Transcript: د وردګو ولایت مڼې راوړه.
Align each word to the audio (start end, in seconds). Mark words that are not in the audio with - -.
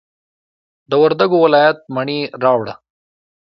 د 0.89 0.91
وردګو 1.01 1.37
ولایت 1.45 1.77
مڼې 1.95 2.19
راوړه. 2.43 2.73